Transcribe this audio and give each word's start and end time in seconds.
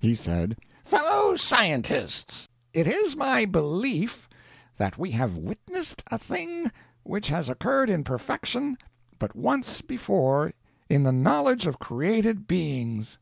He 0.00 0.16
said: 0.16 0.58
"Fellow 0.84 1.36
scientists, 1.36 2.48
it 2.72 2.88
is 2.88 3.14
my 3.14 3.44
belief 3.44 4.28
that 4.78 4.98
we 4.98 5.12
have 5.12 5.38
witnessed 5.38 6.02
a 6.10 6.18
thing 6.18 6.72
which 7.04 7.28
has 7.28 7.48
occurred 7.48 7.88
in 7.88 8.02
perfection 8.02 8.78
but 9.20 9.36
once 9.36 9.82
before 9.82 10.52
in 10.88 11.04
the 11.04 11.12
knowledge 11.12 11.68
of 11.68 11.78
created 11.78 12.48
beings. 12.48 13.18